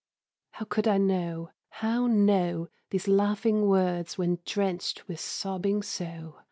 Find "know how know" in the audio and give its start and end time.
0.97-2.69